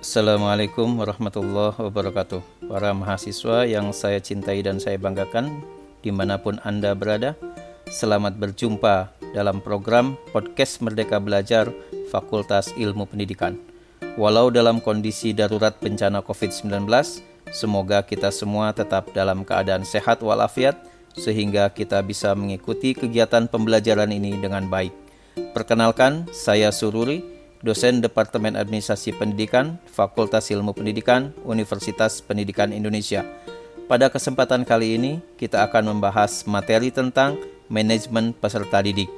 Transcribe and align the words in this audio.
Assalamualaikum 0.00 0.88
warahmatullahi 0.96 1.76
wabarakatuh. 1.76 2.40
Para 2.64 2.96
mahasiswa 2.96 3.68
yang 3.68 3.92
saya 3.92 4.24
cintai 4.24 4.64
dan 4.64 4.80
saya 4.80 4.96
banggakan 4.96 5.60
Di 6.00 6.08
mana 6.08 6.40
pun 6.40 6.56
Anda 6.64 6.96
berada 6.96 7.36
Selamat 7.92 8.40
berjumpa 8.40 9.12
dalam 9.36 9.60
program 9.60 10.16
Podcast 10.32 10.80
Merdeka 10.80 11.20
Belajar 11.20 11.68
Fakultas 12.08 12.72
Ilmu 12.72 13.04
Pendidikan. 13.04 13.60
Walau 14.16 14.48
dalam 14.48 14.80
kondisi 14.80 15.36
darurat 15.36 15.76
bencana 15.76 16.24
COVID-19 16.24 16.88
Semoga 17.50 18.02
kita 18.06 18.30
semua 18.30 18.70
tetap 18.70 19.10
dalam 19.10 19.42
keadaan 19.42 19.82
sehat 19.82 20.22
walafiat 20.22 20.78
Sehingga 21.18 21.66
kita 21.74 21.98
bisa 22.06 22.30
mengikuti 22.38 22.94
kegiatan 22.94 23.50
pembelajaran 23.50 24.10
ini 24.14 24.38
dengan 24.38 24.70
baik 24.70 24.94
Perkenalkan, 25.50 26.30
saya 26.30 26.70
Sururi 26.70 27.40
dosen 27.60 28.00
Departemen 28.00 28.56
Administrasi 28.56 29.12
Pendidikan, 29.14 29.76
Fakultas 29.84 30.48
Ilmu 30.48 30.72
Pendidikan, 30.72 31.36
Universitas 31.44 32.24
Pendidikan 32.24 32.72
Indonesia. 32.72 33.24
Pada 33.84 34.08
kesempatan 34.08 34.64
kali 34.64 34.96
ini, 34.96 35.12
kita 35.36 35.66
akan 35.68 35.96
membahas 35.96 36.46
materi 36.48 36.88
tentang 36.88 37.36
manajemen 37.68 38.32
peserta 38.32 38.80
didik. 38.80 39.10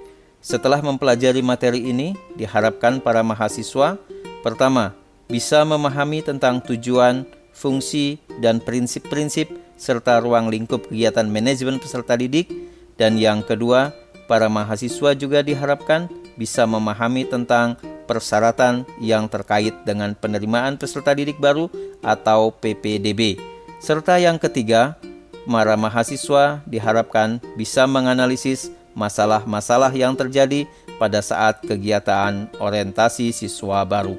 Setelah 0.42 0.82
mempelajari 0.82 1.38
materi 1.44 1.92
ini, 1.92 2.18
diharapkan 2.34 2.98
para 2.98 3.22
mahasiswa 3.22 3.94
pertama 4.42 4.96
bisa 5.30 5.62
memahami 5.62 6.24
tentang 6.24 6.58
tujuan, 6.58 7.22
fungsi, 7.62 8.18
dan 8.42 8.58
prinsip-prinsip 8.58 9.46
serta 9.78 10.18
ruang 10.18 10.50
lingkup 10.50 10.90
kegiatan 10.90 11.30
manajemen 11.30 11.78
peserta 11.78 12.18
didik, 12.18 12.50
dan 12.98 13.14
yang 13.14 13.46
kedua, 13.46 13.94
para 14.26 14.50
mahasiswa 14.50 15.14
juga 15.14 15.46
diharapkan 15.46 16.10
bisa 16.34 16.66
memahami 16.66 17.22
tentang 17.22 17.78
persyaratan 18.10 18.82
yang 18.98 19.30
terkait 19.30 19.72
dengan 19.86 20.18
penerimaan 20.18 20.74
peserta 20.74 21.14
didik 21.14 21.38
baru 21.38 21.70
atau 22.02 22.50
PPDB. 22.50 23.38
Serta 23.78 24.18
yang 24.18 24.38
ketiga, 24.42 24.98
para 25.46 25.74
mahasiswa 25.74 26.62
diharapkan 26.66 27.42
bisa 27.58 27.86
menganalisis 27.86 28.70
masalah-masalah 28.94 29.90
yang 29.96 30.14
terjadi 30.14 30.68
pada 31.00 31.18
saat 31.24 31.64
kegiatan 31.64 32.46
orientasi 32.62 33.32
siswa 33.34 33.82
baru. 33.82 34.14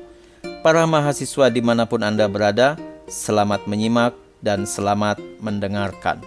Para 0.65 0.83
mahasiswa 0.83 1.47
di 1.47 1.61
mana 1.63 1.87
pun 1.87 2.03
Anda 2.03 2.27
berada, 2.27 2.75
selamat 3.07 3.67
menyimak 3.67 4.15
dan 4.39 4.63
selamat 4.63 5.19
mendengarkan. 5.43 6.23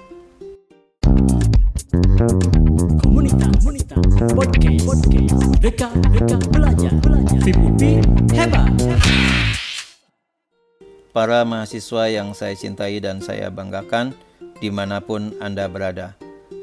Komunitas, 3.00 3.52
komunitas, 3.60 4.02
podcast, 4.36 4.80
podcast, 4.84 5.34
Deka, 5.60 5.88
Deka 6.12 6.36
belajar, 6.52 6.92
belajar, 7.00 7.38
Vipupi 7.41 8.00
hebat. 8.36 8.68
Para 11.16 11.48
mahasiswa 11.48 12.12
yang 12.12 12.36
saya 12.36 12.52
cintai 12.52 13.00
dan 13.00 13.24
saya 13.24 13.48
banggakan, 13.48 14.12
di 14.61 14.68
mana 14.68 15.00
pun 15.00 15.33
Anda 15.40 15.64
berada. 15.72 16.12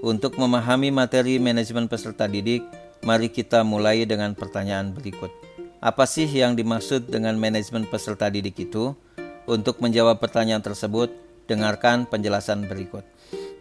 Untuk 0.05 0.37
memahami 0.37 0.93
materi 0.93 1.41
manajemen 1.41 1.89
peserta 1.89 2.29
didik, 2.29 2.61
mari 3.01 3.33
kita 3.33 3.65
mulai 3.65 4.05
dengan 4.05 4.37
pertanyaan 4.37 4.93
berikut. 4.93 5.33
Apa 5.81 6.05
sih 6.05 6.29
yang 6.29 6.53
dimaksud 6.53 7.09
dengan 7.09 7.33
manajemen 7.35 7.89
peserta 7.89 8.29
didik 8.29 8.69
itu? 8.69 8.93
Untuk 9.43 9.83
menjawab 9.83 10.23
pertanyaan 10.23 10.63
tersebut, 10.63 11.11
dengarkan 11.51 12.07
penjelasan 12.07 12.63
berikut. 12.67 13.03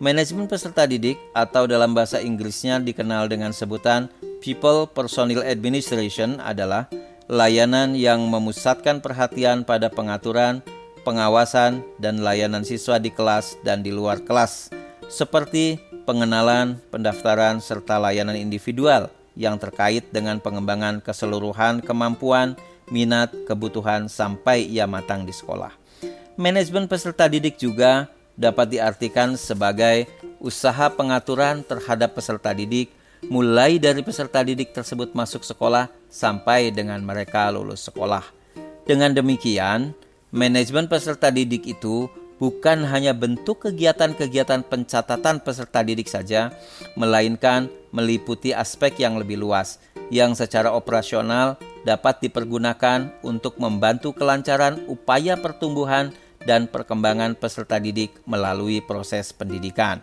Manajemen 0.02 0.50
peserta 0.50 0.86
didik 0.86 1.18
atau 1.30 1.66
dalam 1.70 1.94
bahasa 1.94 2.18
Inggrisnya 2.18 2.82
dikenal 2.82 3.30
dengan 3.30 3.54
sebutan 3.54 4.10
People 4.42 4.90
Personnel 4.90 5.46
Administration 5.46 6.42
adalah 6.42 6.90
layanan 7.30 7.94
yang 7.94 8.26
memusatkan 8.26 8.98
perhatian 8.98 9.62
pada 9.62 9.86
pengaturan, 9.86 10.58
pengawasan, 11.06 11.86
dan 12.02 12.22
layanan 12.22 12.66
siswa 12.66 12.98
di 12.98 13.14
kelas 13.14 13.54
dan 13.62 13.86
di 13.86 13.94
luar 13.94 14.18
kelas, 14.26 14.74
seperti 15.06 15.78
pengenalan, 16.02 16.82
pendaftaran, 16.90 17.62
serta 17.62 18.02
layanan 18.02 18.34
individual 18.34 19.06
yang 19.38 19.56
terkait 19.56 20.10
dengan 20.10 20.42
pengembangan 20.42 20.98
keseluruhan 20.98 21.78
kemampuan, 21.80 22.58
minat, 22.90 23.30
kebutuhan 23.46 24.08
sampai 24.08 24.66
ia 24.66 24.88
matang 24.88 25.22
di 25.28 25.34
sekolah. 25.34 25.70
Manajemen 26.40 26.88
peserta 26.88 27.28
didik 27.28 27.60
juga 27.60 28.08
dapat 28.34 28.72
diartikan 28.72 29.36
sebagai 29.36 30.08
usaha 30.40 30.88
pengaturan 30.88 31.60
terhadap 31.62 32.16
peserta 32.16 32.56
didik 32.56 32.90
mulai 33.28 33.78
dari 33.78 34.02
peserta 34.02 34.42
didik 34.42 34.74
tersebut 34.74 35.14
masuk 35.14 35.46
sekolah 35.46 35.86
sampai 36.10 36.74
dengan 36.74 36.98
mereka 37.04 37.52
lulus 37.54 37.86
sekolah. 37.86 38.24
Dengan 38.82 39.14
demikian, 39.14 39.94
manajemen 40.34 40.90
peserta 40.90 41.30
didik 41.30 41.62
itu 41.70 42.10
bukan 42.42 42.82
hanya 42.90 43.14
bentuk 43.14 43.70
kegiatan-kegiatan 43.70 44.66
pencatatan 44.66 45.38
peserta 45.38 45.86
didik 45.86 46.10
saja, 46.10 46.50
melainkan 46.98 47.70
meliputi 47.94 48.50
aspek 48.50 48.98
yang 48.98 49.14
lebih 49.20 49.38
luas 49.38 49.78
yang 50.10 50.34
secara 50.34 50.74
operasional 50.74 51.54
dapat 51.82 52.22
dipergunakan 52.22 53.22
untuk 53.26 53.58
membantu 53.58 54.14
kelancaran 54.14 54.82
upaya 54.86 55.38
pertumbuhan 55.38 56.14
dan 56.42 56.66
perkembangan 56.66 57.38
peserta 57.38 57.78
didik 57.78 58.18
melalui 58.26 58.82
proses 58.82 59.30
pendidikan. 59.30 60.02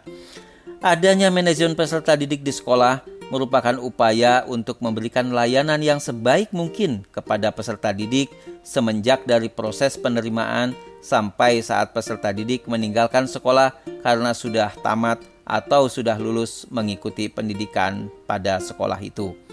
Adanya 0.80 1.28
manajemen 1.28 1.76
peserta 1.76 2.16
didik 2.16 2.40
di 2.40 2.56
sekolah 2.56 3.04
merupakan 3.30 3.78
upaya 3.78 4.48
untuk 4.48 4.82
memberikan 4.82 5.30
layanan 5.36 5.84
yang 5.84 6.02
sebaik 6.02 6.50
mungkin 6.56 7.06
kepada 7.14 7.54
peserta 7.54 7.94
didik 7.94 8.32
semenjak 8.66 9.28
dari 9.28 9.52
proses 9.52 10.00
penerimaan 10.00 10.74
sampai 11.00 11.60
saat 11.64 11.92
peserta 11.92 12.34
didik 12.34 12.66
meninggalkan 12.66 13.28
sekolah 13.28 13.76
karena 14.02 14.32
sudah 14.32 14.74
tamat 14.82 15.22
atau 15.50 15.90
sudah 15.90 16.16
lulus 16.16 16.64
mengikuti 16.70 17.26
pendidikan 17.28 18.08
pada 18.30 18.62
sekolah 18.62 19.02
itu. 19.02 19.49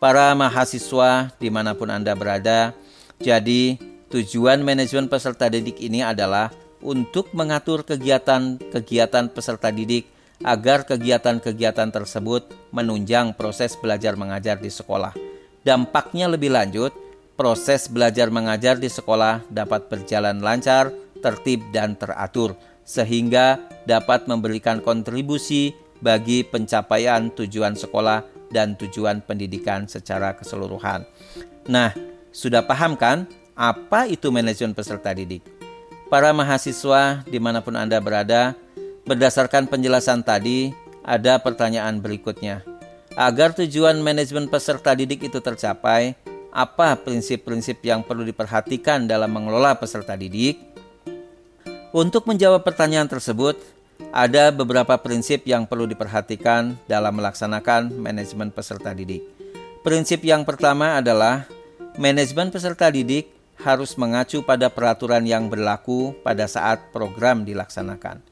Para 0.00 0.32
mahasiswa 0.32 1.30
di 1.36 1.52
mana 1.52 1.76
pun 1.76 1.92
Anda 1.92 2.16
berada, 2.16 2.72
jadi 3.20 3.76
Tujuan 4.10 4.66
manajemen 4.66 5.06
peserta 5.06 5.46
didik 5.46 5.78
ini 5.78 6.02
adalah 6.02 6.50
untuk 6.82 7.30
mengatur 7.30 7.86
kegiatan-kegiatan 7.86 9.30
peserta 9.30 9.70
didik 9.70 10.10
agar 10.42 10.82
kegiatan-kegiatan 10.82 11.94
tersebut 11.94 12.50
menunjang 12.74 13.38
proses 13.38 13.78
belajar 13.78 14.18
mengajar 14.18 14.58
di 14.58 14.66
sekolah. 14.66 15.14
Dampaknya 15.62 16.26
lebih 16.26 16.50
lanjut, 16.50 16.90
proses 17.38 17.86
belajar 17.86 18.34
mengajar 18.34 18.82
di 18.82 18.90
sekolah 18.90 19.46
dapat 19.46 19.86
berjalan 19.86 20.42
lancar, 20.42 20.90
tertib, 21.22 21.70
dan 21.70 21.94
teratur, 21.94 22.58
sehingga 22.82 23.62
dapat 23.86 24.26
memberikan 24.26 24.82
kontribusi 24.82 25.70
bagi 26.02 26.42
pencapaian 26.42 27.30
tujuan 27.30 27.78
sekolah 27.78 28.39
dan 28.50 28.74
tujuan 28.76 29.22
pendidikan 29.24 29.86
secara 29.86 30.34
keseluruhan. 30.34 31.06
Nah, 31.70 31.94
sudah 32.34 32.66
paham 32.66 32.98
kan 32.98 33.26
apa 33.54 34.10
itu 34.10 34.30
manajemen 34.34 34.74
peserta 34.74 35.14
didik? 35.14 35.42
Para 36.10 36.34
mahasiswa 36.34 37.22
di 37.22 37.38
mana 37.38 37.62
pun 37.62 37.78
Anda 37.78 38.02
berada, 38.02 38.58
berdasarkan 39.06 39.70
penjelasan 39.70 40.26
tadi, 40.26 40.74
ada 41.06 41.38
pertanyaan 41.38 42.02
berikutnya. 42.02 42.66
Agar 43.14 43.54
tujuan 43.54 43.98
manajemen 44.02 44.50
peserta 44.50 44.94
didik 44.94 45.26
itu 45.26 45.38
tercapai, 45.38 46.18
apa 46.50 46.98
prinsip-prinsip 46.98 47.78
yang 47.86 48.02
perlu 48.02 48.26
diperhatikan 48.26 49.06
dalam 49.06 49.30
mengelola 49.30 49.78
peserta 49.78 50.18
didik? 50.18 50.58
Untuk 51.90 52.26
menjawab 52.26 52.62
pertanyaan 52.62 53.10
tersebut, 53.10 53.58
ada 54.10 54.48
beberapa 54.50 54.96
prinsip 54.98 55.44
yang 55.44 55.68
perlu 55.68 55.84
diperhatikan 55.84 56.74
dalam 56.88 57.14
melaksanakan 57.20 57.94
manajemen 57.94 58.50
peserta 58.50 58.96
didik. 58.96 59.22
Prinsip 59.80 60.24
yang 60.24 60.44
pertama 60.44 60.98
adalah 60.98 61.48
manajemen 61.96 62.52
peserta 62.52 62.88
didik 62.88 63.32
harus 63.60 63.96
mengacu 64.00 64.40
pada 64.40 64.72
peraturan 64.72 65.24
yang 65.24 65.48
berlaku 65.52 66.16
pada 66.24 66.48
saat 66.48 66.80
program 66.92 67.44
dilaksanakan. 67.44 68.24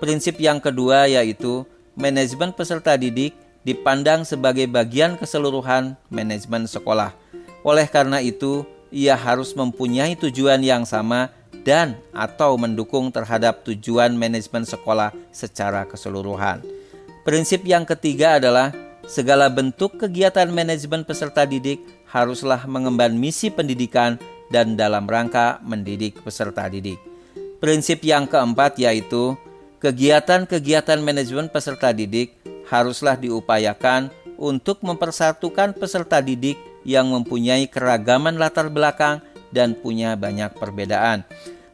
Prinsip 0.00 0.40
yang 0.40 0.58
kedua 0.58 1.04
yaitu 1.08 1.68
manajemen 1.92 2.56
peserta 2.56 2.96
didik 2.96 3.36
dipandang 3.60 4.24
sebagai 4.24 4.64
bagian 4.64 5.20
keseluruhan 5.20 5.96
manajemen 6.08 6.64
sekolah. 6.64 7.12
Oleh 7.60 7.84
karena 7.84 8.24
itu, 8.24 8.64
ia 8.88 9.14
harus 9.14 9.52
mempunyai 9.52 10.16
tujuan 10.16 10.64
yang 10.64 10.88
sama 10.88 11.28
dan 11.62 11.98
atau 12.16 12.56
mendukung 12.56 13.12
terhadap 13.12 13.62
tujuan 13.66 14.16
manajemen 14.16 14.64
sekolah 14.64 15.12
secara 15.30 15.84
keseluruhan. 15.84 16.64
Prinsip 17.26 17.62
yang 17.68 17.84
ketiga 17.84 18.40
adalah 18.40 18.72
segala 19.04 19.52
bentuk 19.52 20.00
kegiatan 20.00 20.48
manajemen 20.48 21.04
peserta 21.04 21.44
didik 21.44 21.82
haruslah 22.08 22.64
mengemban 22.64 23.12
misi 23.12 23.52
pendidikan 23.52 24.16
dan 24.50 24.74
dalam 24.74 25.06
rangka 25.06 25.62
mendidik 25.62 26.18
peserta 26.24 26.66
didik. 26.66 26.98
Prinsip 27.60 28.02
yang 28.02 28.24
keempat 28.24 28.80
yaitu 28.80 29.36
kegiatan-kegiatan 29.84 30.98
manajemen 30.98 31.52
peserta 31.52 31.92
didik 31.92 32.34
haruslah 32.66 33.20
diupayakan 33.20 34.08
untuk 34.40 34.80
mempersatukan 34.80 35.76
peserta 35.76 36.24
didik 36.24 36.56
yang 36.88 37.12
mempunyai 37.12 37.68
keragaman 37.68 38.40
latar 38.40 38.72
belakang 38.72 39.20
dan 39.54 39.76
punya 39.78 40.14
banyak 40.18 40.54
perbedaan. 40.56 41.26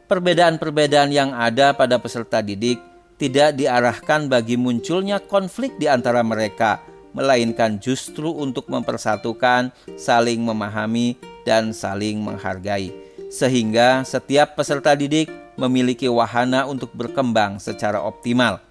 Perbedaan-perbedaan 0.07 1.11
yang 1.11 1.35
ada 1.35 1.75
pada 1.75 1.99
peserta 1.99 2.39
didik 2.39 2.79
tidak 3.17 3.57
diarahkan 3.57 4.29
bagi 4.29 4.55
munculnya 4.55 5.17
konflik 5.17 5.75
di 5.81 5.89
antara 5.89 6.21
mereka, 6.21 6.79
melainkan 7.17 7.81
justru 7.81 8.29
untuk 8.29 8.69
mempersatukan, 8.69 9.73
saling 9.97 10.39
memahami, 10.39 11.17
dan 11.43 11.73
saling 11.73 12.21
menghargai, 12.21 12.93
sehingga 13.33 14.05
setiap 14.05 14.53
peserta 14.53 14.93
didik 14.93 15.27
memiliki 15.57 16.05
wahana 16.05 16.69
untuk 16.69 16.93
berkembang 16.93 17.57
secara 17.57 17.99
optimal. 17.99 18.61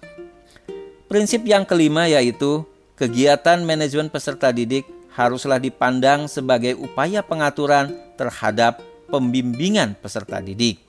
Prinsip 1.11 1.43
yang 1.43 1.67
kelima 1.67 2.07
yaitu 2.07 2.63
kegiatan 2.95 3.59
manajemen 3.63 4.07
peserta 4.07 4.51
didik 4.51 4.87
haruslah 5.11 5.59
dipandang 5.59 6.29
sebagai 6.29 6.77
upaya 6.77 7.25
pengaturan 7.25 7.95
terhadap 8.15 8.79
pembimbingan 9.07 9.95
peserta 9.99 10.43
didik. 10.43 10.83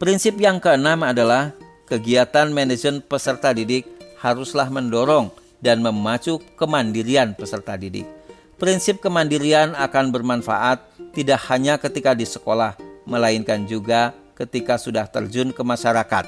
Prinsip 0.00 0.36
yang 0.42 0.58
keenam 0.58 1.06
adalah 1.06 1.54
kegiatan 1.86 2.50
manajemen 2.50 3.00
peserta 3.04 3.54
didik 3.54 3.86
haruslah 4.18 4.68
mendorong 4.68 5.30
dan 5.62 5.80
memacu 5.80 6.40
kemandirian 6.60 7.32
peserta 7.32 7.78
didik. 7.78 8.04
Prinsip 8.60 9.00
kemandirian 9.00 9.72
akan 9.76 10.12
bermanfaat 10.12 10.84
tidak 11.12 11.40
hanya 11.48 11.80
ketika 11.80 12.12
di 12.12 12.24
sekolah, 12.24 12.76
melainkan 13.04 13.64
juga 13.68 14.12
ketika 14.34 14.76
sudah 14.80 15.06
terjun 15.08 15.52
ke 15.54 15.62
masyarakat. 15.62 16.24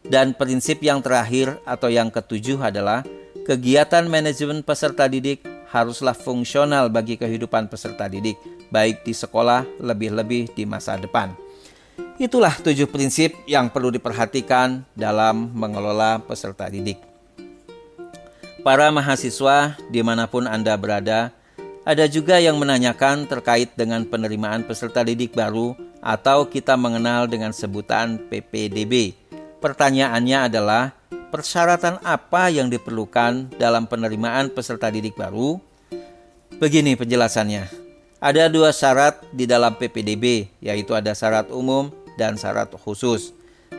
Dan 0.00 0.32
prinsip 0.32 0.80
yang 0.80 1.04
terakhir 1.04 1.60
atau 1.68 1.92
yang 1.92 2.08
ketujuh 2.08 2.56
adalah 2.60 3.04
kegiatan 3.44 4.08
manajemen 4.08 4.64
peserta 4.64 5.04
didik 5.06 5.44
haruslah 5.68 6.16
fungsional 6.16 6.88
bagi 6.88 7.20
kehidupan 7.20 7.68
peserta 7.70 8.08
didik, 8.10 8.36
baik 8.70 9.04
di 9.04 9.12
sekolah 9.12 9.66
lebih-lebih 9.82 10.54
di 10.54 10.64
masa 10.64 10.96
depan. 10.96 11.34
Itulah 12.20 12.52
tujuh 12.56 12.88
prinsip 12.88 13.32
yang 13.44 13.68
perlu 13.68 13.90
diperhatikan 13.92 14.84
dalam 14.92 15.52
mengelola 15.52 16.20
peserta 16.20 16.68
didik. 16.68 17.00
Para 18.60 18.92
mahasiswa 18.92 19.76
di 19.88 20.04
mana 20.04 20.28
pun 20.28 20.44
Anda 20.44 20.76
berada, 20.76 21.32
ada 21.80 22.04
juga 22.04 22.36
yang 22.36 22.60
menanyakan 22.60 23.24
terkait 23.24 23.72
dengan 23.72 24.04
penerimaan 24.04 24.68
peserta 24.68 25.00
didik 25.00 25.32
baru 25.32 25.72
atau 26.04 26.44
kita 26.44 26.76
mengenal 26.76 27.24
dengan 27.24 27.56
sebutan 27.56 28.20
PPDB. 28.28 29.16
Pertanyaannya 29.64 30.38
adalah, 30.52 30.92
persyaratan 31.32 32.04
apa 32.04 32.52
yang 32.52 32.68
diperlukan 32.68 33.56
dalam 33.56 33.88
penerimaan 33.88 34.52
peserta 34.52 34.92
didik 34.92 35.16
baru? 35.16 35.56
Begini 36.60 37.00
penjelasannya. 37.00 37.89
Ada 38.20 38.52
dua 38.52 38.68
syarat 38.68 39.24
di 39.32 39.48
dalam 39.48 39.80
PPDB, 39.80 40.52
yaitu 40.60 40.92
ada 40.92 41.16
syarat 41.16 41.48
umum 41.48 41.88
dan 42.20 42.36
syarat 42.36 42.68
khusus. 42.76 43.32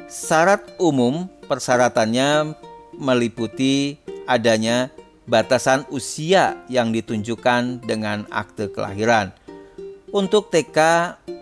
Syarat 0.09 0.65
umum 0.81 1.29
persyaratannya 1.45 2.57
meliputi 2.97 4.01
adanya 4.25 4.89
batasan 5.29 5.85
usia 5.93 6.57
yang 6.73 6.89
ditunjukkan 6.89 7.85
dengan 7.85 8.25
akte 8.33 8.73
kelahiran. 8.73 9.29
Untuk 10.09 10.49
TK 10.49 10.77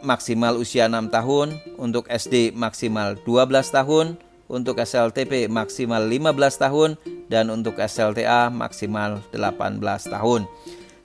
maksimal 0.04 0.60
usia 0.60 0.92
6 0.92 1.08
tahun, 1.08 1.56
untuk 1.80 2.04
SD 2.12 2.52
maksimal 2.52 3.16
12 3.24 3.48
tahun, 3.80 4.20
untuk 4.52 4.76
SLTP 4.76 5.48
maksimal 5.48 6.04
15 6.04 6.36
tahun, 6.68 6.90
dan 7.32 7.48
untuk 7.48 7.80
SLTA 7.80 8.52
maksimal 8.52 9.24
18 9.32 9.80
tahun. 10.04 10.44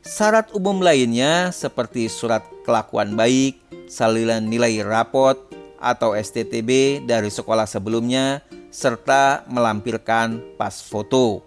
Syarat 0.04 0.52
umum 0.52 0.84
lainnya 0.84 1.48
seperti 1.48 2.12
surat 2.12 2.44
kelakuan 2.68 3.16
baik, 3.16 3.56
salinan 3.88 4.44
nilai 4.44 4.84
rapot, 4.84 5.40
atau 5.80 6.12
STTB 6.12 7.00
dari 7.08 7.32
sekolah 7.32 7.64
sebelumnya, 7.64 8.44
serta 8.68 9.48
melampirkan 9.48 10.44
pas 10.60 10.76
foto. 10.84 11.40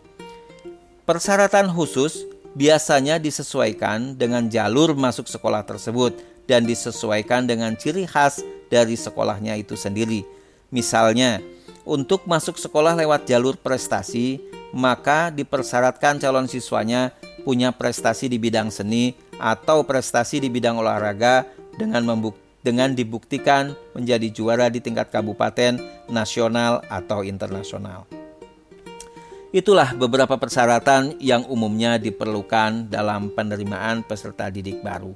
Persyaratan 1.05 1.69
khusus 1.69 2.25
biasanya 2.57 3.21
disesuaikan 3.21 4.17
dengan 4.17 4.49
jalur 4.49 4.97
masuk 4.97 5.29
sekolah 5.29 5.61
tersebut 5.61 6.17
dan 6.49 6.65
disesuaikan 6.65 7.45
dengan 7.45 7.77
ciri 7.77 8.09
khas 8.09 8.41
dari 8.73 8.97
sekolahnya 8.97 9.53
itu 9.53 9.77
sendiri. 9.77 10.25
Misalnya, 10.73 11.45
untuk 11.85 12.25
masuk 12.25 12.57
sekolah 12.57 12.97
lewat 12.97 13.29
jalur 13.29 13.53
prestasi, 13.53 14.41
maka 14.73 15.29
dipersyaratkan 15.29 16.17
calon 16.17 16.49
siswanya 16.49 17.13
punya 17.47 17.71
prestasi 17.71 18.27
di 18.27 18.35
bidang 18.35 18.67
seni 18.67 19.15
atau 19.39 19.87
prestasi 19.87 20.43
di 20.43 20.51
bidang 20.51 20.83
olahraga 20.83 21.47
dengan 21.79 22.03
dengan 22.59 22.91
dibuktikan 22.91 23.71
menjadi 23.95 24.27
juara 24.27 24.67
di 24.67 24.83
tingkat 24.83 25.07
kabupaten, 25.07 25.79
nasional, 26.11 26.83
atau 26.91 27.23
internasional. 27.23 28.03
Itulah 29.55 29.95
beberapa 29.95 30.35
persyaratan 30.35 31.15
yang 31.23 31.47
umumnya 31.47 31.95
diperlukan 31.95 32.91
dalam 32.91 33.31
penerimaan 33.31 34.03
peserta 34.03 34.51
didik 34.51 34.83
baru. 34.83 35.15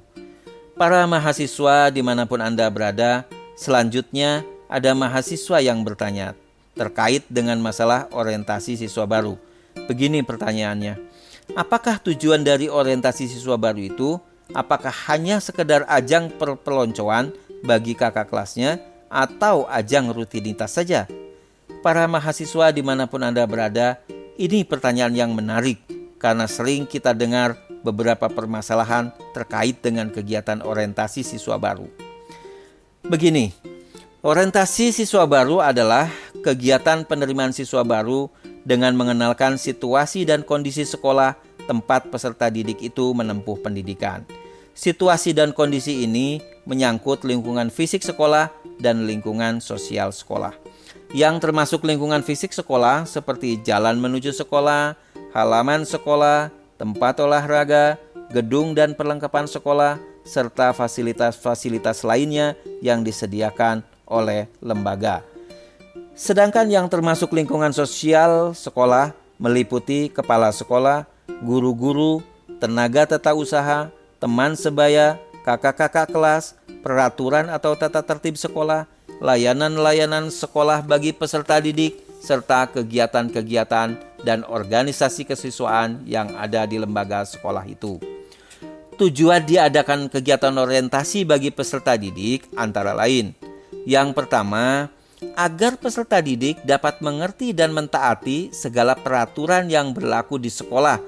Para 0.72 1.04
mahasiswa 1.04 1.92
di 1.92 2.00
mana 2.00 2.24
pun 2.24 2.40
Anda 2.40 2.72
berada, 2.72 3.28
selanjutnya 3.60 4.40
ada 4.72 4.96
mahasiswa 4.96 5.60
yang 5.60 5.84
bertanya 5.84 6.32
terkait 6.72 7.28
dengan 7.28 7.60
masalah 7.60 8.08
orientasi 8.08 8.80
siswa 8.80 9.04
baru. 9.04 9.36
Begini 9.84 10.24
pertanyaannya, 10.24 11.11
apakah 11.54 11.98
tujuan 12.02 12.42
dari 12.46 12.70
orientasi 12.70 13.26
siswa 13.28 13.58
baru 13.58 13.80
itu? 13.82 14.10
Apakah 14.52 14.92
hanya 15.08 15.40
sekedar 15.40 15.88
ajang 15.88 16.28
perpeloncoan 16.36 17.32
bagi 17.64 17.96
kakak 17.96 18.28
kelasnya 18.28 18.82
atau 19.08 19.64
ajang 19.70 20.12
rutinitas 20.12 20.76
saja? 20.76 21.08
Para 21.80 22.04
mahasiswa 22.06 22.70
di 22.70 22.84
mana 22.84 23.08
pun 23.08 23.24
Anda 23.24 23.48
berada, 23.48 23.98
ini 24.36 24.62
pertanyaan 24.62 25.16
yang 25.16 25.32
menarik 25.32 25.82
karena 26.20 26.46
sering 26.46 26.86
kita 26.86 27.16
dengar 27.16 27.58
beberapa 27.82 28.30
permasalahan 28.30 29.10
terkait 29.34 29.82
dengan 29.82 30.06
kegiatan 30.08 30.62
orientasi 30.62 31.26
siswa 31.26 31.58
baru. 31.58 31.90
Begini, 33.02 33.50
orientasi 34.22 34.94
siswa 34.94 35.26
baru 35.26 35.58
adalah 35.58 36.06
kegiatan 36.46 37.02
penerimaan 37.02 37.50
siswa 37.50 37.82
baru 37.82 38.30
dengan 38.62 38.94
mengenalkan 38.94 39.58
situasi 39.58 40.26
dan 40.26 40.46
kondisi 40.46 40.86
sekolah 40.86 41.38
tempat 41.66 42.10
peserta 42.10 42.50
didik 42.50 42.82
itu 42.82 43.14
menempuh 43.14 43.58
pendidikan. 43.62 44.26
Situasi 44.72 45.36
dan 45.36 45.52
kondisi 45.52 46.06
ini 46.06 46.40
menyangkut 46.64 47.26
lingkungan 47.28 47.68
fisik 47.68 48.00
sekolah 48.00 48.48
dan 48.80 49.04
lingkungan 49.04 49.60
sosial 49.60 50.10
sekolah 50.10 50.56
yang 51.12 51.36
termasuk 51.38 51.84
lingkungan 51.84 52.24
fisik 52.24 52.56
sekolah 52.56 53.04
seperti 53.04 53.60
jalan 53.60 54.00
menuju 54.00 54.32
sekolah, 54.32 54.96
halaman 55.36 55.84
sekolah, 55.84 56.48
tempat 56.80 57.20
olahraga, 57.20 58.00
gedung 58.32 58.72
dan 58.72 58.96
perlengkapan 58.96 59.44
sekolah, 59.44 60.00
serta 60.24 60.72
fasilitas-fasilitas 60.72 62.00
lainnya 62.08 62.56
yang 62.80 63.04
disediakan 63.04 63.84
oleh 64.08 64.48
lembaga. 64.64 65.20
Sedangkan 66.12 66.68
yang 66.68 66.92
termasuk 66.92 67.32
lingkungan 67.32 67.72
sosial 67.72 68.52
sekolah 68.52 69.16
meliputi 69.40 70.12
kepala 70.12 70.52
sekolah, 70.52 71.08
guru-guru, 71.40 72.20
tenaga 72.60 73.08
tata 73.08 73.32
usaha, 73.32 73.88
teman 74.20 74.52
sebaya, 74.52 75.16
kakak-kakak 75.42 76.12
kelas, 76.12 76.54
peraturan 76.84 77.48
atau 77.48 77.72
tata 77.74 78.04
tertib 78.04 78.36
sekolah, 78.36 78.84
layanan-layanan 79.24 80.28
sekolah 80.28 80.84
bagi 80.84 81.16
peserta 81.16 81.58
didik, 81.58 81.98
serta 82.22 82.70
kegiatan-kegiatan 82.70 83.98
dan 84.22 84.46
organisasi 84.46 85.26
kesiswaan 85.26 86.06
yang 86.06 86.30
ada 86.38 86.68
di 86.68 86.78
lembaga 86.78 87.26
sekolah 87.26 87.66
itu. 87.66 87.98
Tujuan 89.00 89.42
diadakan 89.42 90.06
kegiatan 90.12 90.54
orientasi 90.54 91.26
bagi 91.26 91.50
peserta 91.50 91.98
didik 91.98 92.46
antara 92.54 92.94
lain: 92.94 93.34
yang 93.88 94.14
pertama, 94.14 94.86
agar 95.38 95.78
peserta 95.78 96.18
didik 96.18 96.60
dapat 96.66 96.98
mengerti 97.00 97.54
dan 97.54 97.70
mentaati 97.72 98.50
segala 98.52 98.98
peraturan 98.98 99.70
yang 99.70 99.94
berlaku 99.94 100.36
di 100.36 100.50
sekolah, 100.50 100.98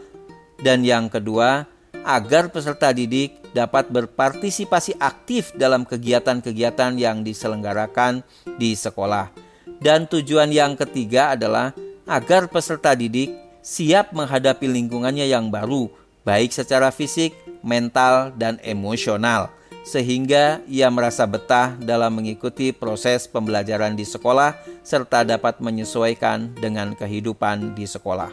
dan 0.62 0.87
yang 0.87 1.11
kedua, 1.11 1.66
agar 2.04 2.52
peserta 2.52 2.92
didik 2.92 3.40
dapat 3.56 3.88
berpartisipasi 3.88 5.00
aktif 5.00 5.54
dalam 5.56 5.88
kegiatan-kegiatan 5.88 6.99
yang 7.00 7.25
diselenggarakan 7.25 8.21
di 8.61 8.76
sekolah. 8.76 9.33
Dan 9.80 10.04
tujuan 10.06 10.52
yang 10.52 10.76
ketiga 10.76 11.33
adalah 11.33 11.73
agar 12.04 12.52
peserta 12.52 12.92
didik 12.92 13.33
siap 13.64 14.12
menghadapi 14.12 14.68
lingkungannya 14.68 15.25
yang 15.25 15.49
baru, 15.49 15.88
baik 16.28 16.52
secara 16.52 16.92
fisik, 16.92 17.33
mental, 17.64 18.33
dan 18.37 18.61
emosional. 18.61 19.49
Sehingga 19.84 20.64
ia 20.64 20.88
merasa 20.88 21.28
betah 21.28 21.76
dalam 21.76 22.16
mengikuti 22.16 22.72
proses 22.72 23.28
pembelajaran 23.28 23.92
di 23.92 24.08
sekolah 24.08 24.56
serta 24.80 25.28
dapat 25.28 25.60
menyesuaikan 25.60 26.56
dengan 26.56 26.96
kehidupan 26.96 27.76
di 27.76 27.84
sekolah. 27.84 28.32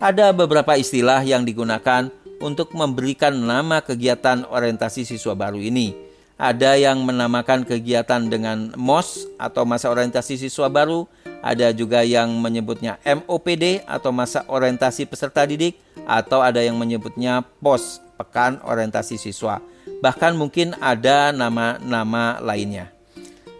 Ada 0.00 0.32
beberapa 0.32 0.80
istilah 0.80 1.20
yang 1.28 1.44
digunakan 1.44 2.08
untuk 2.40 2.72
memberikan 2.72 3.36
nama 3.36 3.84
kegiatan 3.84 4.48
orientasi 4.48 5.04
siswa 5.04 5.36
baru 5.36 5.60
ini. 5.60 5.92
Ada 6.38 6.78
yang 6.78 7.02
menamakan 7.02 7.66
kegiatan 7.66 8.30
dengan 8.30 8.70
MOS 8.78 9.26
atau 9.42 9.66
masa 9.66 9.90
orientasi 9.90 10.38
siswa 10.38 10.70
baru, 10.70 11.04
ada 11.42 11.74
juga 11.74 12.06
yang 12.06 12.30
menyebutnya 12.38 12.94
MOPD 13.02 13.82
atau 13.90 14.14
masa 14.14 14.46
orientasi 14.46 15.10
peserta 15.10 15.42
didik, 15.42 15.82
atau 16.06 16.38
ada 16.38 16.62
yang 16.62 16.78
menyebutnya 16.78 17.42
POS, 17.58 17.98
pekan 18.14 18.62
orientasi 18.62 19.18
siswa 19.18 19.58
bahkan 19.98 20.34
mungkin 20.34 20.74
ada 20.78 21.30
nama-nama 21.34 22.38
lainnya. 22.42 22.90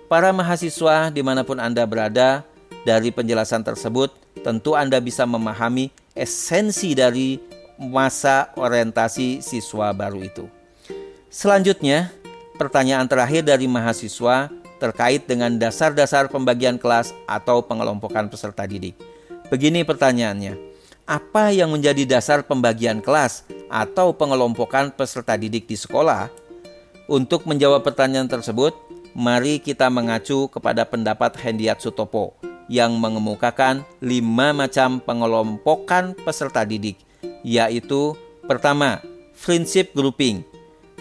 Para 0.09 0.33
mahasiswa 0.33 1.13
di 1.13 1.21
mana 1.21 1.45
pun 1.45 1.61
Anda 1.61 1.85
berada, 1.85 2.47
dari 2.89 3.13
penjelasan 3.13 3.61
tersebut 3.61 4.15
tentu 4.41 4.73
Anda 4.73 5.03
bisa 5.03 5.29
memahami 5.29 5.93
esensi 6.17 6.97
dari 6.97 7.37
masa 7.77 8.51
orientasi 8.57 9.45
siswa 9.45 9.93
baru 9.93 10.25
itu. 10.25 10.45
Selanjutnya, 11.29 12.09
pertanyaan 12.57 13.05
terakhir 13.05 13.45
dari 13.45 13.69
mahasiswa 13.69 14.49
terkait 14.81 15.29
dengan 15.29 15.53
dasar-dasar 15.59 16.31
pembagian 16.33 16.81
kelas 16.81 17.13
atau 17.29 17.61
pengelompokan 17.61 18.31
peserta 18.31 18.65
didik. 18.65 18.97
Begini 19.53 19.85
pertanyaannya, 19.85 20.57
apa 21.05 21.53
yang 21.53 21.69
menjadi 21.73 22.19
dasar 22.19 22.47
pembagian 22.47 23.05
kelas 23.05 23.45
atau 23.69 24.17
pengelompokan 24.17 24.93
peserta 24.93 25.37
didik 25.37 25.69
di 25.69 25.77
sekolah? 25.77 26.29
Untuk 27.09 27.49
menjawab 27.49 27.85
pertanyaan 27.85 28.29
tersebut, 28.29 28.77
mari 29.17 29.61
kita 29.65 29.89
mengacu 29.89 30.49
kepada 30.53 30.85
pendapat 30.85 31.33
Hendiat 31.41 31.81
Sutopo 31.81 32.37
yang 32.69 33.01
mengemukakan 33.01 33.81
lima 34.05 34.53
macam 34.53 35.01
pengelompokan 35.01 36.13
peserta 36.21 36.69
didik, 36.69 37.01
yaitu 37.41 38.13
pertama, 38.45 39.01
prinsip 39.41 39.97
grouping. 39.97 40.45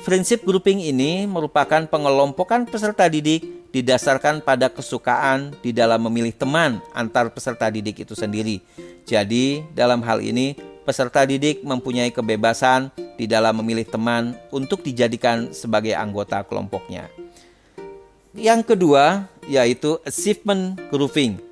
Prinsip 0.07 0.47
grouping 0.47 0.79
ini 0.79 1.27
merupakan 1.27 1.83
pengelompokan 1.83 2.63
peserta 2.63 3.11
didik 3.11 3.43
didasarkan 3.75 4.39
pada 4.39 4.71
kesukaan 4.71 5.51
di 5.59 5.75
dalam 5.75 6.07
memilih 6.07 6.31
teman 6.31 6.79
antar 6.95 7.27
peserta 7.35 7.67
didik 7.67 8.07
itu 8.07 8.15
sendiri. 8.15 8.63
Jadi, 9.03 9.67
dalam 9.75 9.99
hal 10.07 10.23
ini 10.23 10.55
peserta 10.87 11.27
didik 11.27 11.67
mempunyai 11.67 12.15
kebebasan 12.15 12.95
di 13.19 13.27
dalam 13.27 13.59
memilih 13.59 13.83
teman 13.83 14.31
untuk 14.55 14.87
dijadikan 14.87 15.51
sebagai 15.51 15.91
anggota 15.91 16.47
kelompoknya. 16.47 17.11
Yang 18.31 18.71
kedua 18.71 19.27
yaitu 19.51 19.99
achievement 20.07 20.79
grouping. 20.87 21.43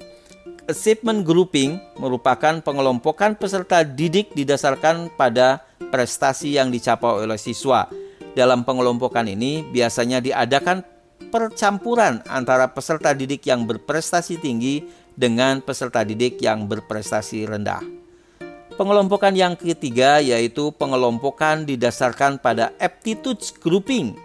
Achievement 0.71 1.27
grouping 1.27 1.75
merupakan 1.99 2.63
pengelompokan 2.63 3.35
peserta 3.35 3.83
didik 3.83 4.31
didasarkan 4.31 5.11
pada 5.19 5.67
prestasi 5.91 6.55
yang 6.55 6.71
dicapai 6.71 7.27
oleh 7.27 7.35
siswa. 7.35 7.91
Dalam 8.31 8.63
pengelompokan 8.63 9.27
ini 9.27 9.67
biasanya 9.67 10.23
diadakan 10.23 10.83
percampuran 11.27 12.23
antara 12.31 12.71
peserta 12.71 13.11
didik 13.11 13.43
yang 13.43 13.67
berprestasi 13.67 14.39
tinggi 14.39 14.83
dengan 15.15 15.59
peserta 15.59 16.03
didik 16.03 16.39
yang 16.39 16.67
berprestasi 16.67 17.47
rendah. 17.47 18.04
Pengelompokan 18.75 19.31
yang 19.39 19.55
ketiga 19.55 20.19
yaitu 20.19 20.67
pengelompokan 20.75 21.63
didasarkan 21.63 22.43
pada 22.43 22.75
aptitude 22.75 23.39
grouping, 23.63 24.19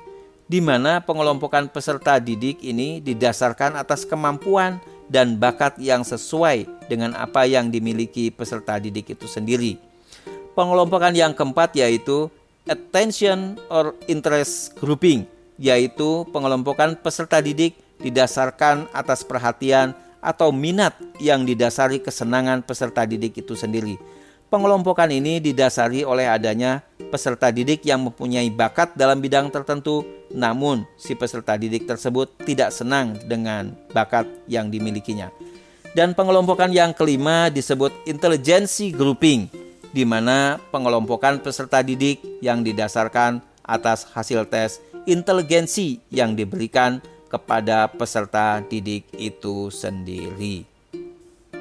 di 0.50 0.58
mana 0.58 0.98
pengelompokan 0.98 1.70
peserta 1.70 2.18
didik 2.18 2.58
ini 2.58 2.98
didasarkan 2.98 3.78
atas 3.78 4.02
kemampuan 4.02 4.82
dan 5.06 5.38
bakat 5.38 5.78
yang 5.78 6.02
sesuai 6.02 6.66
dengan 6.90 7.14
apa 7.14 7.46
yang 7.46 7.70
dimiliki 7.70 8.34
peserta 8.34 8.82
didik 8.82 9.14
itu 9.14 9.30
sendiri. 9.30 9.78
Pengelompokan 10.58 11.14
yang 11.14 11.30
keempat 11.30 11.78
yaitu 11.78 12.26
attention 12.66 13.54
or 13.70 13.94
interest 14.10 14.74
grouping, 14.82 15.30
yaitu 15.62 16.26
pengelompokan 16.34 16.98
peserta 16.98 17.38
didik 17.38 17.78
didasarkan 18.02 18.90
atas 18.90 19.22
perhatian 19.22 19.94
atau 20.18 20.50
minat 20.50 20.98
yang 21.22 21.46
didasari 21.46 22.02
kesenangan 22.02 22.66
peserta 22.66 23.06
didik 23.06 23.46
itu 23.46 23.54
sendiri. 23.54 24.18
Pengelompokan 24.50 25.14
ini 25.14 25.38
didasari 25.38 26.02
oleh 26.02 26.26
adanya 26.26 26.82
peserta 27.14 27.54
didik 27.54 27.86
yang 27.86 28.02
mempunyai 28.02 28.50
bakat 28.50 28.98
dalam 28.98 29.22
bidang 29.22 29.46
tertentu, 29.46 30.02
namun 30.34 30.82
si 30.98 31.14
peserta 31.14 31.54
didik 31.54 31.86
tersebut 31.86 32.34
tidak 32.42 32.74
senang 32.74 33.14
dengan 33.30 33.70
bakat 33.94 34.26
yang 34.50 34.66
dimilikinya. 34.66 35.30
Dan 35.94 36.18
pengelompokan 36.18 36.74
yang 36.74 36.90
kelima 36.90 37.46
disebut 37.46 37.94
intelligency 38.10 38.90
grouping, 38.90 39.46
di 39.94 40.02
mana 40.02 40.58
pengelompokan 40.74 41.38
peserta 41.38 41.86
didik 41.86 42.18
yang 42.42 42.66
didasarkan 42.66 43.46
atas 43.62 44.02
hasil 44.10 44.50
tes 44.50 44.82
inteligensi 45.06 46.02
yang 46.10 46.34
diberikan 46.34 46.98
kepada 47.30 47.86
peserta 47.86 48.58
didik 48.66 49.06
itu 49.14 49.70
sendiri. 49.70 50.66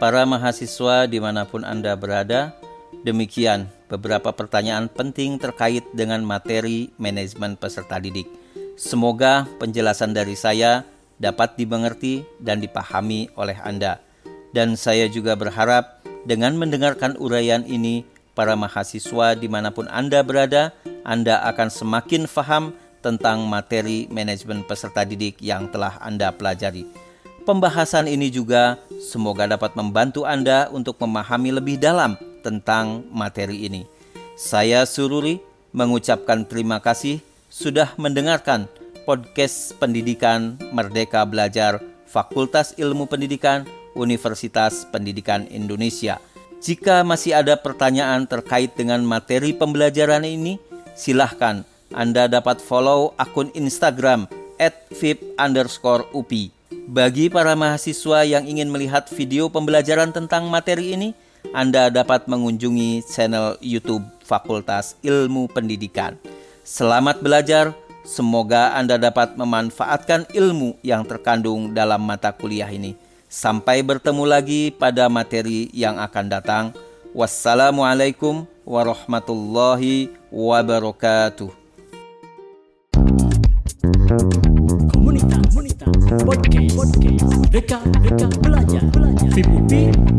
Para 0.02 0.26
mahasiswa 0.26 1.06
di 1.06 1.22
mana 1.22 1.46
pun 1.46 1.62
Anda 1.62 1.94
berada, 1.94 2.56
Demikian 3.00 3.72
beberapa 3.88 4.36
pertanyaan 4.36 4.92
penting 4.92 5.40
terkait 5.40 5.88
dengan 5.96 6.20
materi 6.20 6.92
manajemen 7.00 7.56
peserta 7.56 7.96
didik. 7.96 8.28
Semoga 8.76 9.48
penjelasan 9.60 10.12
dari 10.12 10.36
saya 10.36 10.84
dapat 11.16 11.56
dimengerti 11.56 12.28
dan 12.44 12.60
dipahami 12.60 13.32
oleh 13.40 13.56
Anda. 13.64 14.04
Dan 14.52 14.76
saya 14.76 15.08
juga 15.08 15.40
berharap 15.40 16.04
dengan 16.28 16.60
mendengarkan 16.60 17.16
uraian 17.20 17.64
ini, 17.64 18.04
para 18.36 18.56
mahasiswa 18.56 19.36
di 19.36 19.48
mana 19.48 19.72
pun 19.72 19.88
Anda 19.88 20.20
berada, 20.24 20.76
Anda 21.08 21.44
akan 21.48 21.68
semakin 21.72 22.24
faham 22.28 22.76
tentang 23.00 23.48
materi 23.48 24.12
manajemen 24.12 24.64
peserta 24.68 25.08
didik 25.08 25.40
yang 25.40 25.72
telah 25.72 25.96
Anda 26.04 26.36
pelajari. 26.36 26.84
Pembahasan 27.48 28.12
ini 28.12 28.28
juga 28.28 28.76
semoga 29.00 29.48
dapat 29.48 29.72
membantu 29.76 30.28
Anda 30.28 30.68
untuk 30.70 31.00
memahami 31.00 31.56
lebih 31.56 31.80
dalam 31.80 32.20
tentang 32.40 33.06
materi 33.12 33.68
ini. 33.68 33.84
Saya 34.40 34.88
Sururi 34.88 35.44
mengucapkan 35.76 36.48
terima 36.48 36.80
kasih 36.80 37.22
sudah 37.50 37.94
mendengarkan 38.00 38.70
podcast 39.04 39.74
pendidikan 39.82 40.56
Merdeka 40.70 41.26
Belajar 41.26 41.82
Fakultas 42.06 42.78
Ilmu 42.78 43.10
Pendidikan 43.10 43.66
Universitas 43.98 44.86
Pendidikan 44.90 45.50
Indonesia. 45.50 46.22
Jika 46.60 47.08
masih 47.08 47.40
ada 47.40 47.56
pertanyaan 47.56 48.28
terkait 48.28 48.76
dengan 48.76 49.00
materi 49.02 49.56
pembelajaran 49.56 50.28
ini, 50.28 50.60
silahkan 50.92 51.64
Anda 51.96 52.28
dapat 52.28 52.60
follow 52.60 53.16
akun 53.16 53.50
Instagram 53.56 54.28
at 54.60 54.76
upi. 56.12 56.52
Bagi 56.90 57.32
para 57.32 57.56
mahasiswa 57.56 58.26
yang 58.26 58.46
ingin 58.46 58.70
melihat 58.70 59.08
video 59.10 59.48
pembelajaran 59.48 60.12
tentang 60.12 60.50
materi 60.52 60.94
ini, 60.94 61.16
anda 61.50 61.90
dapat 61.90 62.30
mengunjungi 62.30 63.02
channel 63.10 63.58
YouTube 63.58 64.06
Fakultas 64.22 64.94
Ilmu 65.02 65.50
Pendidikan. 65.50 66.14
Selamat 66.62 67.26
belajar, 67.26 67.74
semoga 68.06 68.78
Anda 68.78 69.02
dapat 69.02 69.34
memanfaatkan 69.34 70.30
ilmu 70.30 70.78
yang 70.86 71.02
terkandung 71.10 71.74
dalam 71.74 72.06
mata 72.06 72.30
kuliah 72.30 72.70
ini. 72.70 72.94
Sampai 73.26 73.82
bertemu 73.82 74.30
lagi 74.30 74.70
pada 74.70 75.10
materi 75.10 75.74
yang 75.74 75.98
akan 75.98 76.26
datang. 76.30 76.66
Wassalamualaikum 77.18 78.46
warahmatullahi 78.62 80.14
wabarakatuh. 80.30 81.50
Podcast, 86.26 86.74
podcast, 86.78 87.50
Deka, 87.50 87.82
deka, 88.06 88.28
belajar, 88.38 88.84
belajar. 88.94 89.10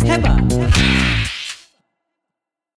Hebat. 0.02 1.19